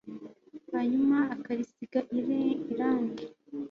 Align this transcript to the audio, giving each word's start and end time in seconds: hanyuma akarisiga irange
hanyuma 0.73 1.17
akarisiga 1.35 1.99
irange 2.71 3.23